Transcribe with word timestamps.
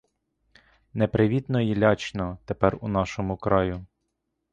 Непривітно 0.93 1.61
й 1.61 1.75
лячно 1.79 2.37
тепер 2.45 2.77
у 2.81 2.87
нашому 2.87 3.37
краю. 3.37 3.85